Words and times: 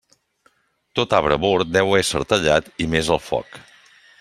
Tot 0.99 1.13
arbre 1.17 1.37
bord 1.43 1.69
deu 1.77 1.93
esser 1.99 2.23
tallat 2.33 2.73
i 2.87 2.89
mes 2.95 3.13
al 3.17 3.23
foc. 3.31 3.63